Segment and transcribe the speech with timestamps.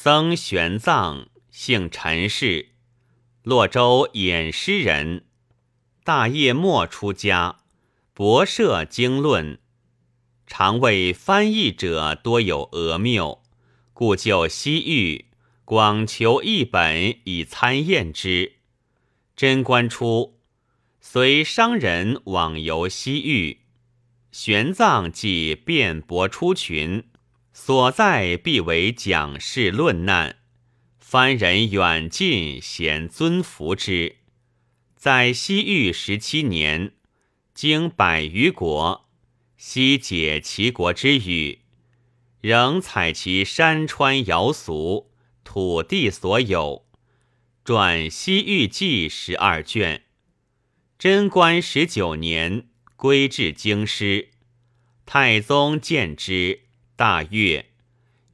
[0.00, 2.68] 僧玄奘，姓陈氏，
[3.42, 5.24] 洛州偃师人。
[6.04, 7.62] 大业末出家，
[8.14, 9.58] 博涉经论，
[10.46, 13.42] 常为翻译者多有讹谬，
[13.92, 15.32] 故就西域
[15.64, 18.52] 广求一本以参验之。
[19.34, 20.38] 贞观初，
[21.00, 23.62] 随商人往游西域，
[24.30, 27.02] 玄奘即辩驳出群。
[27.60, 30.36] 所在必为讲事论难，
[31.00, 34.16] 藩人远近咸尊服之。
[34.96, 36.92] 在西域十七年，
[37.52, 39.08] 经百余国，
[39.56, 41.62] 悉解其国之语，
[42.40, 45.10] 仍采其山川瑶俗、
[45.42, 46.86] 土地所有，
[47.64, 50.04] 撰《西域记》十二卷。
[50.96, 54.30] 贞观十九年，归至京师，
[55.04, 56.67] 太宗见之。
[56.98, 57.66] 大悦，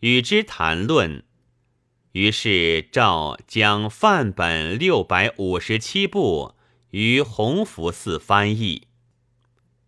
[0.00, 1.22] 与之谈论。
[2.12, 6.54] 于是诏将范本六百五十七部
[6.88, 8.86] 于弘福寺翻译，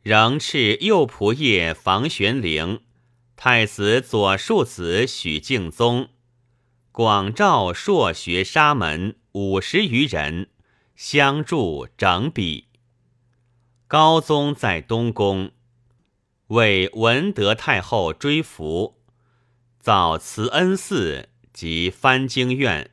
[0.03, 2.83] 仍敕右仆射房玄龄、
[3.35, 6.11] 太子左庶子许敬宗，
[6.93, 10.51] 广召硕学沙门五十余人
[10.95, 12.67] 相助整笔。
[13.89, 15.53] 高宗在东宫。
[16.49, 18.99] 为文德太后追服，
[19.81, 22.91] 造慈恩寺及翻经院，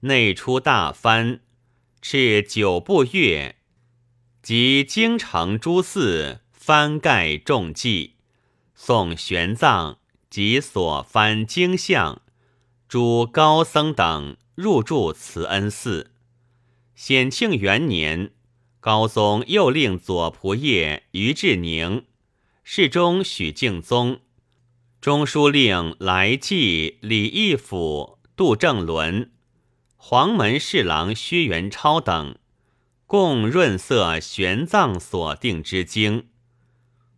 [0.00, 1.40] 内出大翻，
[2.02, 3.56] 敕九部乐
[4.42, 6.40] 及京城诸寺。
[6.66, 8.14] 翻盖众祭，
[8.74, 9.96] 送玄奘。
[10.30, 12.22] 及所翻经像。
[12.88, 14.38] 诸高僧等。
[14.54, 16.12] 入住慈恩寺。
[16.94, 18.30] 显庆元年，
[18.80, 22.06] 高宗又令左仆射于志宁。
[22.66, 24.22] 侍中许敬宗、
[24.98, 29.30] 中书令来济、李义府、杜正伦、
[29.96, 32.36] 黄门侍郎薛元超等，
[33.06, 36.28] 共润色玄奘所定之经。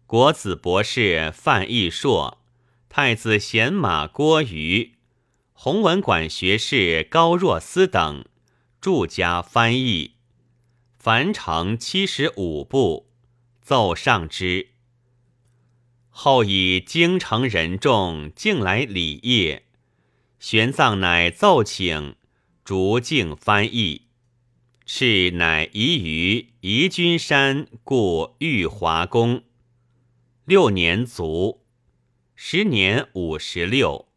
[0.04, 2.38] 国子博士范义硕、
[2.88, 4.94] 太子贤马郭瑜、
[5.52, 8.24] 弘文馆学士高若思等，
[8.80, 10.16] 著家翻译，
[10.98, 13.08] 凡成七十五部，
[13.62, 14.70] 奏上之。
[16.18, 19.60] 后以京城人众竟来礼谒，
[20.38, 22.16] 玄奘乃奏请
[22.64, 24.06] 逐境翻译，
[24.86, 29.42] 敕乃移于宜君山故玉华宫。
[30.46, 31.60] 六年卒，
[32.34, 34.08] 时年五十六，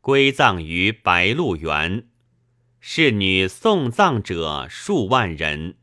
[0.00, 2.06] 归葬于白鹿原。
[2.78, 5.74] 侍女送葬者数万人。